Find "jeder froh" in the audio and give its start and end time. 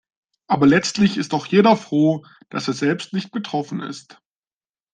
1.45-2.25